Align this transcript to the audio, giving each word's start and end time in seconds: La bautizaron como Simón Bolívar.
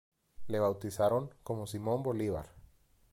La 0.47 0.59
bautizaron 0.59 1.29
como 1.43 1.67
Simón 1.67 2.01
Bolívar. 2.01 2.49